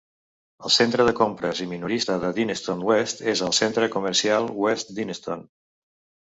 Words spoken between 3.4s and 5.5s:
el Centre Comercial West Denistone.